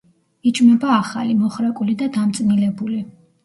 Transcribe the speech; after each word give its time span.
იჭმება 0.51 0.89
ახალი, 0.95 1.37
მოხრაკული 1.43 1.97
და 2.03 2.11
დამწნილებული. 2.19 3.03